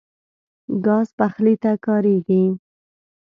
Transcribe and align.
ګاز 0.85 1.07
پخلي 1.17 1.55
ته 1.61 1.71
کارېږي. 1.85 2.43